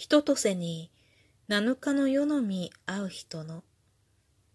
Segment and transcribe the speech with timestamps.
[0.00, 0.92] 人とせに
[1.48, 3.64] 七日の夜のみ会う人の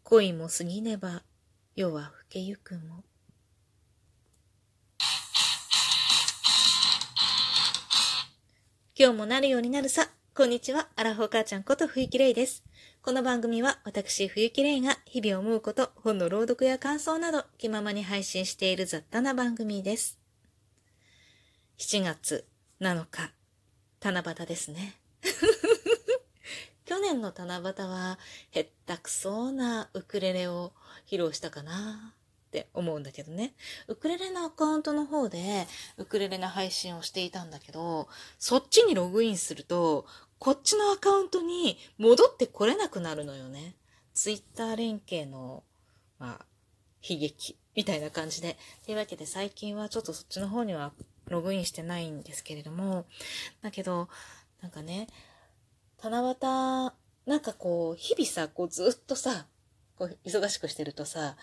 [0.03, 1.23] 恋も過ぎねば
[1.75, 3.03] 夜は更けゆくも。
[8.97, 10.07] 今日もなるようになるさ。
[10.33, 10.87] こんにちは。
[10.95, 12.63] アラフォー母ちゃんこと冬木玲です。
[13.01, 20.17] この番組は私冬木玲が日々思うこと、本の朗読や感想など気ままに配信している雑多な番組です。
[21.79, 22.47] 7月
[22.79, 23.33] 7日、
[23.99, 25.02] 七夕ですね。
[26.85, 28.19] 去年の七夕は、
[28.51, 30.73] へったくそうなウクレレを
[31.07, 32.13] 披露したかな
[32.47, 33.55] って思うんだけどね。
[33.87, 38.07] ウクレレのアカウントの方で、ウクレレの配信をしていたんだけど、
[38.37, 40.05] そっちにログインすると、
[40.39, 43.75] こっちのアカウントに戻ってこれなくなるのよね。
[44.13, 45.63] ツイッター連携の、
[46.19, 46.45] まあ、
[47.01, 48.57] 悲劇みたいな感じで。
[48.85, 50.93] というわけで最近はちょっとそっちの方には
[51.27, 53.05] ログインしてないんですけれども、
[53.61, 54.09] だけど、
[54.63, 55.07] なんかね、
[56.01, 56.35] 七夕、
[57.25, 59.45] なんかこう、日々さ、こうずっとさ、
[59.97, 61.35] こう忙しくしてるとさ、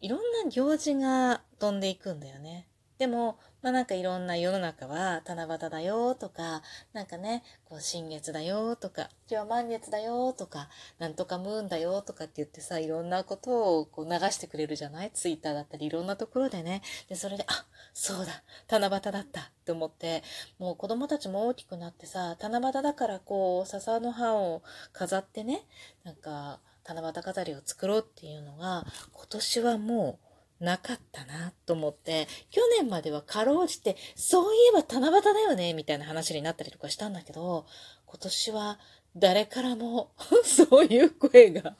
[0.00, 2.66] いろんな行事が飛んでいくんだよね。
[2.98, 6.62] でも、まあなんかいろんな世の中は七夕だよとか、
[6.92, 15.10] なんかね、こう新月だよとか、今日は満月だよとか、なんとかムーンだよとかって言ってさ、いろんなことをこう流してくれるじゃない？
[15.12, 16.82] ツイッターだったりいろんなところでね。
[17.08, 20.22] で、それで、あ、そうだ、七夕だったって思って、
[20.58, 25.66] もう子供たちも大きくなってさ、七夕だからこう、笹の葉を飾ってね、
[26.04, 30.31] なんか、七夕飾りを作ろうっていうのが、今年はもう、
[30.62, 37.66] なかったなと思って、去年まではかろうじて、そういえば七夕だよね、みたいな話になったりとかしたんだけど、
[38.06, 38.78] 今年は
[39.16, 40.12] 誰からも
[40.44, 41.76] そういう声が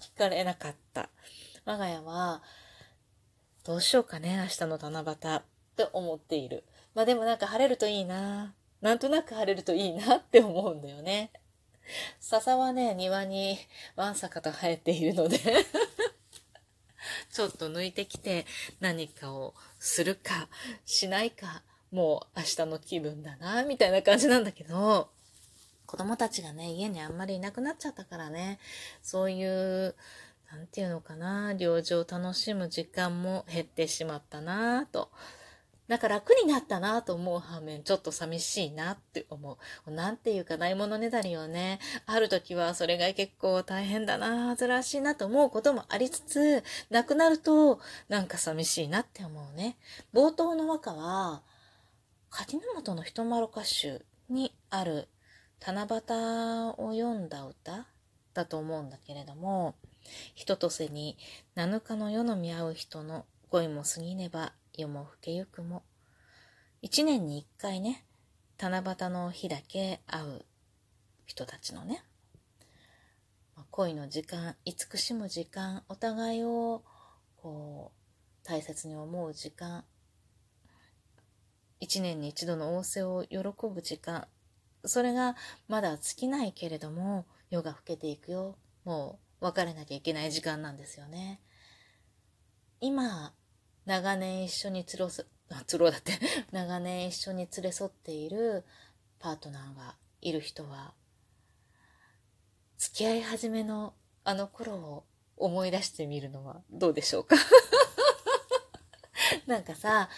[0.00, 1.08] 聞かれなかった。
[1.64, 2.42] 我が家は、
[3.62, 5.42] どうしようかね、明日の七夕っ
[5.76, 6.64] て思っている。
[6.94, 8.54] まあでもなんか晴れるといいな。
[8.80, 11.30] なんとなく晴れるといいなって思うんだよね。
[12.18, 13.58] 笹はね、庭に
[13.94, 15.38] わんさかと生えているので
[17.36, 18.46] ちょっと抜いてきて
[18.80, 20.48] 何かをするか
[20.86, 21.60] しないか、
[21.92, 25.10] もう明日の気分だな、みたいな感じなんだけど、
[25.84, 28.58] 子供たちがね、家にあんまりいなくなっちゃったからね、
[29.02, 29.94] そういう、
[30.50, 35.10] なんていうのかな、領事を楽しむ時間も減ってしまったなと。
[35.88, 39.90] なんか楽になったなと思う反面、ちょっと寂しいなって思う。
[39.90, 49.76] なんていうかないものねだりをね、ある時はそれが結構大変だな、珍しいなと思うこともありつつ、なくなるとなんか寂しいなって思うね。
[50.12, 51.42] 冒頭の和歌は、
[52.30, 55.08] 柿本の人丸歌集にある
[55.64, 55.96] 七夕
[56.76, 57.86] を読んだ歌
[58.34, 59.74] だと思うんだけれども、
[60.34, 61.16] 人とせに
[61.54, 65.82] 七日の世の見合う人の恋も過ぎねば夜も更けゆくも。
[66.82, 68.04] 一年に一回ね、
[68.58, 70.44] 七夕の日だけ会う
[71.24, 72.04] 人たちのね、
[73.70, 76.82] 恋の時間、慈しむ時間、お互いを
[77.36, 79.84] こう大切に思う時間、
[81.80, 83.38] 一年に一度の仰せを喜
[83.72, 84.26] ぶ時間、
[84.84, 85.36] それが
[85.68, 88.56] まだ尽きないけれども、夜が更けていくよ。
[88.84, 91.40] もう別れなきゃいけない時間なんですよね。
[92.80, 93.34] 今、
[93.86, 95.26] 長年一緒につろす、
[95.66, 96.18] つろだって、
[96.52, 98.64] 長年一緒に連れ添っている
[99.18, 100.92] パートナーがいる人は、
[102.78, 105.04] 付き合い始めのあの頃を
[105.36, 107.36] 思い出してみるのはどうでしょうか？
[109.46, 110.10] なんかさ、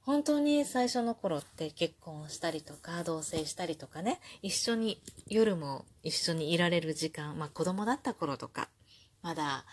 [0.00, 8.70] 本当に最初の頃って結婚したりとか同棲したりとかね、一緒に夜も一緒にいられる時間、まあ子供だった頃とか、
[9.22, 9.66] まだ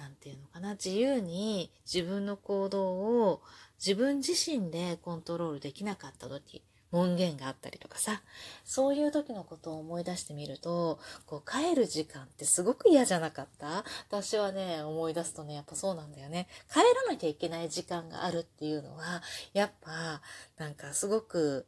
[0.00, 3.42] なんていうのかな、自由に自分の行動を
[3.78, 8.22] 自分自身でコントロールできなかった時、門限があったりとかさ、
[8.64, 13.84] そういう時のことを思い出してみると、こう帰る時間ってすごく嫌じゃなかった？
[14.08, 16.48] 私はね、思い出すとね、やっぱそうなんだよね。
[16.72, 19.22] 帰らなきゃいけない時間があるっていうのは、
[19.52, 20.22] やっぱ、
[20.56, 21.66] なんかすごく、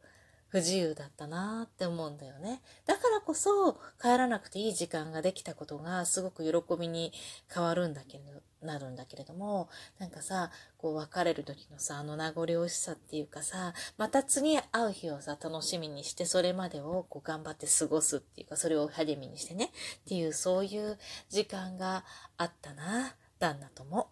[0.53, 2.61] 不自由だったなって思うんだよね。
[2.85, 7.11] だからこそ帰らなくていい時間ができたことがすごく喜びに
[7.53, 8.25] 変わるんだけど、
[8.61, 19.71] なるんだけれども、なんかさ、こう別れる時のさ、あの名残惜しさっていうかさ、また次会う日をさ、楽しみにして、それまでをこう頑張って過ごすっていうか、それを励みにしてね、
[20.05, 20.99] っていうそういう
[21.31, 22.05] 時間が
[22.37, 24.11] あったな、旦那とも。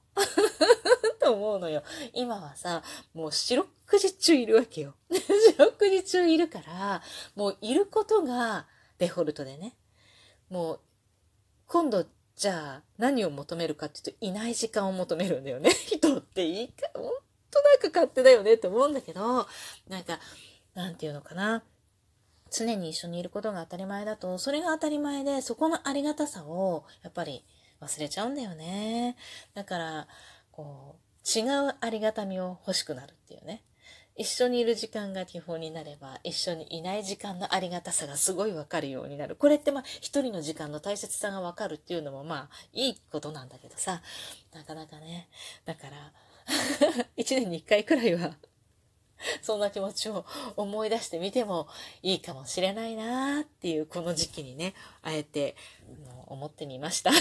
[1.30, 1.84] と思うのよ。
[2.12, 2.82] 今はさ、
[3.14, 3.68] もう四六
[3.98, 4.94] 時中いるわけよ。
[5.10, 7.02] 四六時中いるから、
[7.36, 8.66] もういることが
[8.98, 9.76] デフォルトでね。
[10.48, 10.80] もう、
[11.66, 12.04] 今度、
[12.34, 15.70] じゃあ何を求めるかっていうと、いない時間を求めるんだよね。
[15.86, 17.04] 人っていいか、ほん
[17.50, 19.46] となんか勝手だよねって思うんだけど、
[19.86, 20.18] なんか、
[20.74, 21.62] なんていうのかな。
[22.50, 27.44] 常に一緒にいることが当たり前だと、それが当たり前で、そこのありがたさを、やっぱり
[27.80, 29.16] 忘れちゃうんだよね。
[29.54, 30.08] だから、
[30.50, 33.62] こう、違うありがたみを欲しくなるっていうね。
[34.16, 39.34] 一緒にいる時間が基本になれば、一緒にいない時間のありがたさがすごいわかるようになる。
[39.34, 44.02] これってまあ、一人の時間の大切さがわかるっていうのもまあ、いいことなんだけどさ、
[44.52, 45.28] なかなかね、
[45.64, 46.12] だから、
[47.16, 48.36] 一年に一回くらいは
[49.42, 50.24] そんな気持ちを
[50.56, 51.68] 思い出してみても
[52.02, 55.56] いいかもしれないなーっていうこの時期にね、あえて
[56.26, 57.14] 思ってみました っ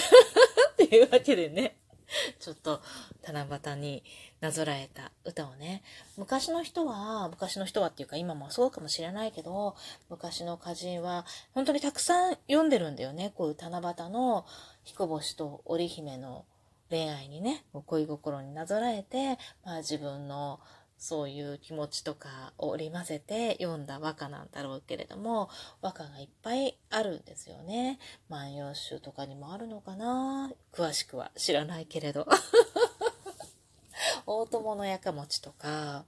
[0.77, 1.77] ていうわけでね、
[2.39, 2.81] ちょっと
[3.23, 4.03] 七夕に
[4.41, 5.83] なぞらえた歌をね、
[6.17, 9.75] 昔の人は、昔の人はっていうか今もそうかもしれないけど、
[10.09, 13.31] 昔の歌人は本当にたくさん読んでるんだよね。
[13.35, 14.45] こういう七夕の
[14.83, 16.45] 彦星と織姫の
[16.89, 20.59] 恋愛にね、恋心になぞらえて、まあ自分の
[20.99, 25.49] そういう気持ちとかを織り交ぜて読んだ和歌なんだろうけれども、
[25.81, 27.99] 和歌がいっぱいあるんですよね。
[28.27, 32.27] 万葉集とかにもあるのかな詳しくは知らないけれど。
[34.27, 36.03] 大友のやかもちとか、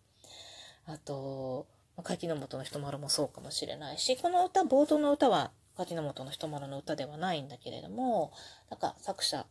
[0.85, 1.67] あと、
[2.03, 8.33] 柿の本の人丸もそうかもしれないし、この歌、冒頭の歌は柿の本の人丸の歌ではないんだけれども、
[8.69, 9.45] なんか作者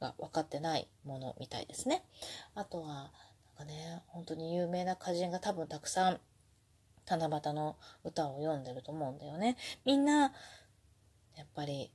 [0.00, 2.02] が分かってないものみたいですね。
[2.54, 3.12] あとは、
[3.56, 6.20] かね、本当に有名な歌人が多分たくさん
[7.08, 9.56] 七夕の歌を読んでると思うんだよね。
[9.84, 10.32] みんな、
[11.36, 11.90] やっぱり、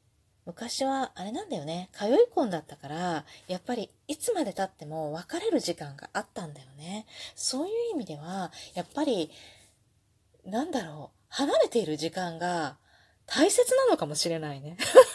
[0.46, 1.90] 昔はあれなんだよね。
[1.94, 7.06] 通い込んだったから、やっぱりいつまで経っても別れる時間があったんだよね。
[7.36, 9.30] そういう意味では、やっぱり、
[10.46, 12.78] なんだろう、離れている時間が
[13.28, 14.78] 大切なのかもしれないね。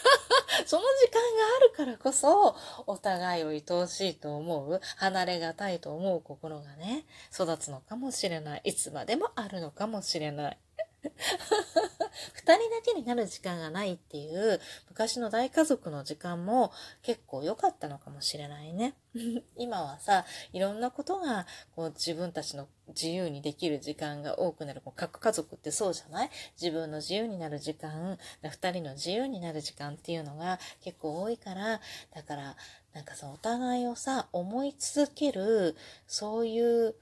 [0.67, 2.53] その時間があるからこそ、
[2.87, 8.61] お互いを愛おしいと思う、離れがたいと思う心がね、育つのかもしれない。
[8.65, 10.57] いつまでもあるのかもしれない。
[11.03, 14.59] 二人だけになる時間がないっていう
[14.89, 16.71] 昔の大家族の時間も
[17.01, 18.95] 結構良かったのかもしれないね。
[19.57, 21.45] 今はさ、いろんなことが
[21.75, 24.81] こう自分たちの自由にできる時間が多くなる。
[24.85, 26.29] もう各家族ってそうじゃない？
[26.59, 31.81] 自分の自由になる時間、二人の自由になる時間っていうのが結構多いから、
[32.13, 32.55] だから
[32.93, 35.75] なんかさ、お互いをさ、思い続ける、
[36.07, 36.95] そういう、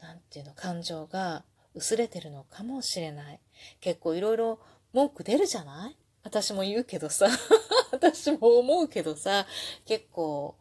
[0.00, 1.44] なんていうの、感情が
[1.76, 3.40] 薄れてるのかもしれない。
[3.80, 4.58] 結構いろいろ
[4.92, 5.96] 文句出るじゃない？
[6.24, 7.28] 私も言うけどさ、
[7.92, 9.46] 私も思うけどさ、
[9.84, 10.56] 結構、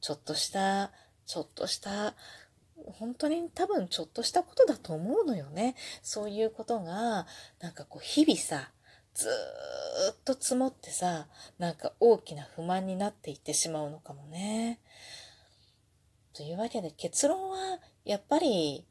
[0.00, 0.92] ちょっとした、
[1.24, 2.14] ちょっとした、
[2.98, 5.76] 本当に多分ちょっとしたことだと思うのよね。
[6.02, 7.26] そういうことが、
[7.60, 8.72] なんかこう日々さ、
[9.14, 14.80] ずーっと積もってさ、なんか大きな不満になっていってしまうのかもね。
[16.32, 18.86] というわけで結論は、やっぱり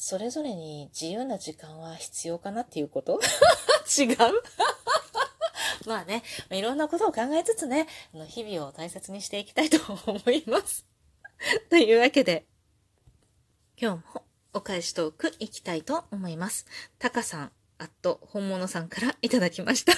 [0.00, 3.18] それぞれに自由な時間は必要かなっていうこと？
[3.98, 4.16] 違う？
[5.86, 7.88] まあね、いろんなことを考えつつね、
[8.28, 10.86] 日々を大切にしていきたいと思います。
[11.68, 12.46] というわけで、
[13.76, 14.22] 今日も
[14.52, 16.66] お返しトークいきたいと思います。
[17.00, 19.94] タカさん、あっと本物さんからいただきました。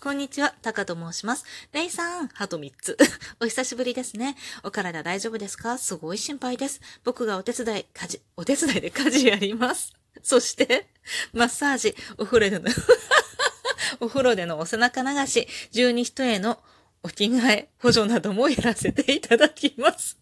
[0.00, 1.44] こんにちは、タカと申します。
[1.72, 2.96] レイさん、ハト3つ。
[3.40, 4.36] お久しぶりですね。
[4.62, 5.78] お体大丈夫ですか？
[5.78, 6.80] すごい心配です。
[7.02, 9.92] 僕がお手伝い、家事、お手伝いで家事やります。
[10.22, 10.86] そして、
[11.32, 12.70] マッサージ、お風呂での
[14.00, 16.62] お風呂でのお背中流し、十二人への
[17.02, 20.18] お着替え、補助などもやらせていただきます。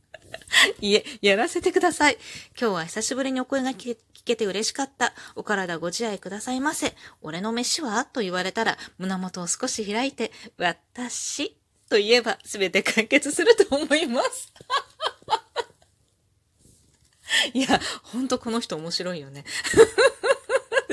[0.80, 2.18] いえ、やらせてください。
[2.58, 5.12] 今日は久しぶりにお声が聞けて嬉しかった。
[5.34, 6.94] お体ご自愛くださいませ。
[7.22, 8.04] 俺の飯は？
[8.04, 11.56] と言われたら、胸元を少し開いて、私
[11.88, 14.52] と言えば全て解決すると思います。
[17.52, 19.44] いや、ほんとこの人面白いよね。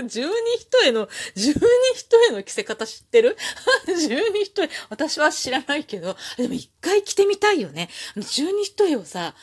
[0.08, 0.31] 十二
[0.70, 1.60] 人への、十二
[1.96, 3.38] 人への着せ方知ってる？
[3.86, 3.93] 十
[4.29, 7.89] 二人へ、私は知らないけど、でも一回着てみたいよね。
[8.15, 9.36] 十二人へをさ、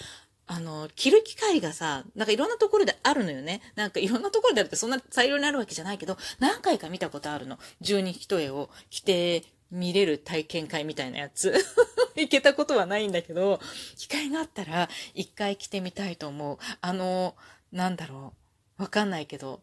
[0.50, 3.60] あの、着る機会がさ、なんかいろんなところであるのよね。
[3.76, 7.58] なんかいろんなところであるってそんな裁量になるわけじゃないけど、何回か見たことあるの。
[7.82, 11.52] 十二人へを着て見れる体験会みたいなやつ。
[12.16, 13.60] 行けたことはないんだけど、
[13.96, 16.58] 機会があったら一回着てみたいと思う。
[16.80, 17.36] あの、
[17.70, 18.32] なんだろ
[18.78, 18.82] う。
[18.82, 19.60] わかんないけど、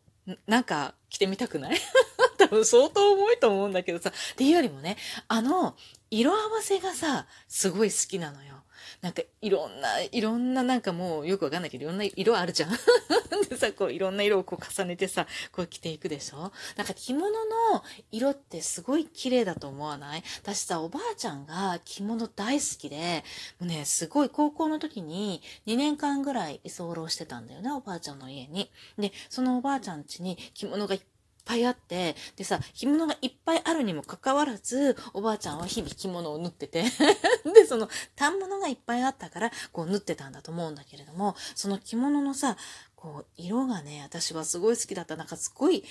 [0.48, 1.78] なんか着てみたくない？
[2.38, 4.10] 多分相当重いと思うんだけどさ。
[4.10, 5.76] っていうよりもね、あの、
[6.10, 8.64] 色合わせがさ、すごい好きなのよ。
[9.02, 12.72] なんかいろんな、いろんななんかもうよくわかんないけど、いろんな色あるじゃん。
[13.50, 16.52] でさ、こういろんな色をこう重ねてさ、こう着ていくでしょ？
[16.76, 20.24] なんか着物の色ってすごい綺麗だと思わない？
[20.42, 23.24] 私さ、おばあちゃんが着物大好きで、
[23.60, 28.72] もうね、すごい高校の時に2年間ぐらい居候してたんだよね、おばあちゃんの家に。
[28.98, 31.02] で、そのおばあちゃん家に着物がいっ
[31.46, 36.84] ぱいあって、でさ、着物がいっぱいあるにもかかわらず、おばあちゃんは日々着物を縫ってて
[37.54, 42.58] で、その、反物がいっぱいあったから、こう縫ってたんだと思うんだけれども、その着物のさ、
[42.96, 45.16] こう、色がね、私はすごい好きだった。
[45.16, 45.86] なんかすごい、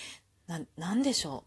[0.46, 1.44] な、なんでしょ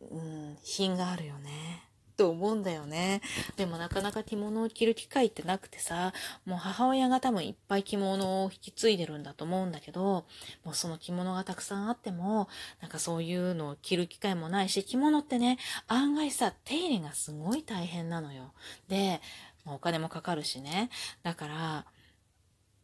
[0.00, 0.06] う。
[0.06, 1.88] うん、品があるよね。
[2.16, 3.20] と思うんだよね。
[3.56, 6.12] でもなかなか着物を着る機会ってなくてさ、
[6.44, 10.24] もう母親が多分いっぱい着物を引き継いでるんだと思うんだけど、
[10.64, 12.48] もうその着物がたくさんあっても、
[12.80, 18.52] なんかそういうのを着る機会もないし、着物ってね、案外さ、手入れがすごい大変なのよ。
[18.88, 19.20] で、
[19.66, 20.90] お金もかかるしね。
[21.22, 21.86] だから、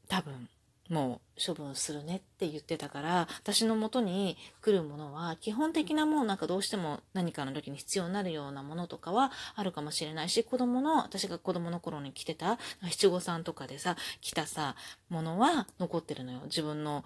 [0.08, 0.49] 多分、
[0.90, 14.75] もう処分するねって言ってたから、私の元に来るものは、基本的なもうなんかどうしても何かの時に必要になるようなものとかはあるかもしれないし、子供の、私が子供の頃に着てた、七五三とかでさ、着たさ、
[15.09, 16.40] ものは残ってるのよ。
[16.47, 17.04] 自分の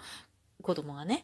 [0.62, 1.22] 子供がね、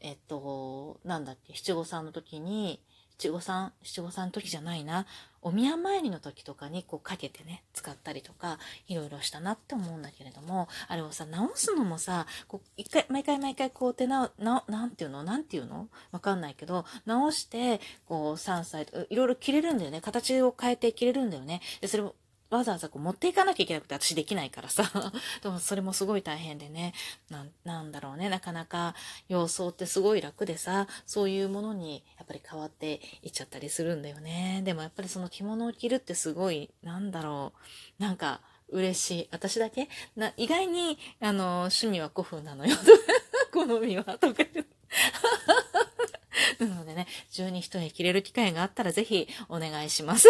[0.00, 2.80] えっと、なんだっけ、七五三の時に、
[3.18, 5.04] 七五三、七五三の時じゃないな。
[5.42, 15.24] お宮参りの時とかにこうかけてね、使ったりとか、いろいろしたなって思うんだけれども、あれをさ、直すのもさ、こう、一回、毎回毎回こう手な、な、なんていうの？
[15.24, 15.88] なんていうの？
[16.12, 20.00] わかんないけど、直して、こう、3歳、いろいろ切れるんだよね。
[20.00, 21.60] 形を変えて切れるんだよね。
[21.80, 22.14] で、それを
[22.50, 24.90] わざわざこう持っていかなきゃいけなくて私できないからさ。
[25.42, 26.94] でもそれもすごい大変でね。
[27.28, 28.28] ななんだろうね。
[28.28, 28.94] なかなか
[29.28, 34.62] 様相ってすごい楽でさ、そういうものにやっぱり変わっていっちゃったりするんだよね。
[34.64, 37.52] でもやっぱりその着物を着るってすごい、なんだろ
[37.98, 38.02] う。
[38.02, 39.28] なんか嬉しい。
[39.30, 39.88] 私だけ？
[40.16, 42.76] な意外に、あの、趣味は古風なのよ。
[43.52, 44.04] 好みは。
[44.18, 44.44] と か
[46.58, 50.28] なのでね、十二一重着れる機会があったらぜひお願いします。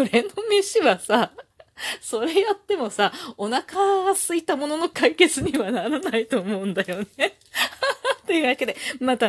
[0.00, 1.32] 俺の飯はさ、
[2.00, 7.38] それやってもさ、お腹が空いたものの解決にはならないと思うんだよね。
[8.26, 9.28] というわけで、また